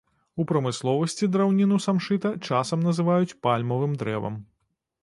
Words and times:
У 0.43 0.45
прамысловасці 0.51 1.29
драўніну 1.35 1.77
самшыта 1.87 2.33
часам 2.49 2.79
называюць 2.89 3.37
пальмавым 3.47 3.93
дрэвам. 4.03 4.43